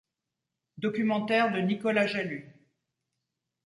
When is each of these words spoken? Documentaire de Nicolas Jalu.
Documentaire 0.79 1.51
de 1.51 1.59
Nicolas 1.59 2.07
Jalu. 2.07 2.43